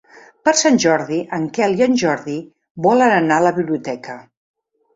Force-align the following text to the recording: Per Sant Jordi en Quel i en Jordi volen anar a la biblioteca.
Per 0.47 0.53
Sant 0.61 0.79
Jordi 0.83 1.19
en 1.39 1.45
Quel 1.59 1.77
i 1.81 1.85
en 1.87 1.99
Jordi 2.03 2.39
volen 2.89 3.17
anar 3.21 3.39
a 3.39 3.47
la 3.51 3.55
biblioteca. 3.61 4.21